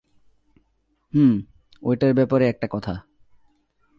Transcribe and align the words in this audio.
হুম 1.13 1.31
ঐটার 1.83 2.13
ব্যাপারে 2.13 2.45
একটা 2.47 2.67
কথা। 2.71 2.93